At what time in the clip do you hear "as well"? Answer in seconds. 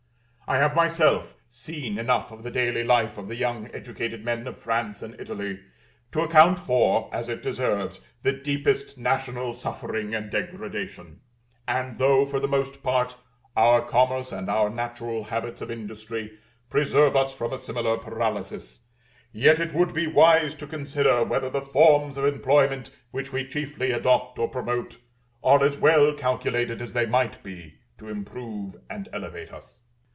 25.63-26.13